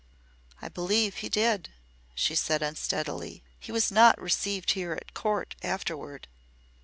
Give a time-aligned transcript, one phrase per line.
[0.63, 1.69] "I believe he did,"
[2.15, 3.43] she said, unsteadily.
[3.59, 6.27] "He was not received here at Court afterward."